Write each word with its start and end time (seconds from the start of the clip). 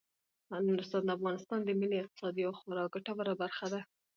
نورستان 0.67 1.01
د 1.05 1.09
افغانستان 1.17 1.59
د 1.63 1.69
ملي 1.79 1.97
اقتصاد 1.99 2.35
یوه 2.43 2.55
خورا 2.59 2.83
ګټوره 2.95 3.33
برخه 3.41 3.65
ده. 3.73 3.81